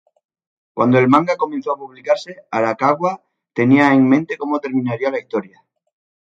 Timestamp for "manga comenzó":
1.07-1.71